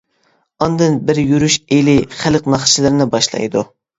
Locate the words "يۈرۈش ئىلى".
1.33-1.95